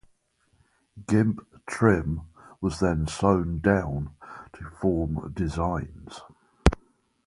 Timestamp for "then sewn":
2.79-3.59